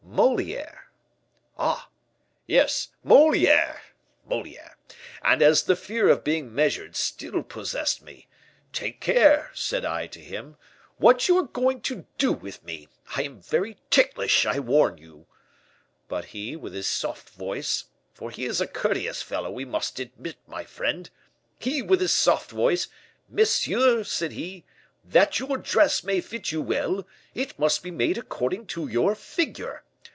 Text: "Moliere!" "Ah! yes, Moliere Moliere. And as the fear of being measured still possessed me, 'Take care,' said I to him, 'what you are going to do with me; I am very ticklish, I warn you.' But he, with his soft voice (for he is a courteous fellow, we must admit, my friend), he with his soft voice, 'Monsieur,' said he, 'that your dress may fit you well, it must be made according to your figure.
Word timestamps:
"Moliere!" 0.13 0.87
"Ah! 1.57 1.87
yes, 2.45 2.89
Moliere 3.01 3.81
Moliere. 4.27 4.75
And 5.23 5.41
as 5.41 5.63
the 5.63 5.75
fear 5.75 6.09
of 6.09 6.23
being 6.23 6.53
measured 6.53 6.97
still 6.97 7.41
possessed 7.43 8.01
me, 8.03 8.27
'Take 8.73 8.99
care,' 8.99 9.49
said 9.53 9.85
I 9.85 10.07
to 10.07 10.19
him, 10.19 10.57
'what 10.97 11.29
you 11.29 11.37
are 11.37 11.43
going 11.47 11.79
to 11.83 12.05
do 12.17 12.33
with 12.33 12.61
me; 12.63 12.89
I 13.15 13.23
am 13.23 13.41
very 13.41 13.77
ticklish, 13.89 14.45
I 14.45 14.59
warn 14.59 14.97
you.' 14.97 15.27
But 16.09 16.25
he, 16.25 16.57
with 16.57 16.73
his 16.73 16.87
soft 16.87 17.29
voice 17.31 17.85
(for 18.13 18.31
he 18.31 18.45
is 18.45 18.59
a 18.59 18.67
courteous 18.67 19.21
fellow, 19.21 19.49
we 19.49 19.63
must 19.65 19.97
admit, 19.99 20.35
my 20.45 20.65
friend), 20.65 21.09
he 21.57 21.81
with 21.81 22.01
his 22.01 22.11
soft 22.13 22.51
voice, 22.51 22.89
'Monsieur,' 23.29 24.03
said 24.03 24.33
he, 24.33 24.65
'that 25.05 25.39
your 25.39 25.57
dress 25.57 26.03
may 26.03 26.19
fit 26.19 26.51
you 26.51 26.61
well, 26.61 27.07
it 27.33 27.57
must 27.57 27.81
be 27.81 27.91
made 27.91 28.17
according 28.17 28.67
to 28.67 28.87
your 28.87 29.15
figure. 29.15 29.83